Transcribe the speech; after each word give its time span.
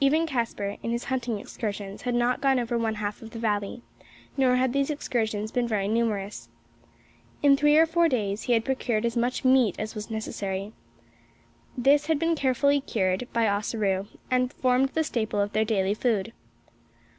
Even 0.00 0.24
Caspar, 0.26 0.78
in 0.82 0.92
his 0.92 1.04
hunting 1.12 1.38
excursions, 1.38 2.00
had 2.00 2.14
not 2.14 2.40
gone 2.40 2.58
over 2.58 2.78
one 2.78 2.94
half 2.94 3.20
of 3.20 3.32
the 3.32 3.38
valley; 3.38 3.82
nor 4.34 4.56
had 4.56 4.72
these 4.72 4.88
excursions 4.88 5.52
been 5.52 5.68
very 5.68 5.86
numerous. 5.86 6.48
In 7.42 7.54
three 7.54 7.76
or 7.76 7.84
four 7.84 8.08
days 8.08 8.44
he 8.44 8.54
had 8.54 8.64
procured 8.64 9.04
as 9.04 9.14
much 9.14 9.44
meat 9.44 9.76
as 9.78 9.94
was 9.94 10.10
necessary. 10.10 10.72
This 11.76 12.06
had 12.06 12.18
been 12.18 12.34
carefully 12.34 12.80
cured 12.80 13.28
by 13.34 13.46
Ossaroo, 13.46 14.06
and 14.30 14.50
formed 14.54 14.88
the 14.94 15.04
staple 15.04 15.38
of 15.38 15.52
their 15.52 15.66
daily 15.66 15.92
food. 15.92 16.32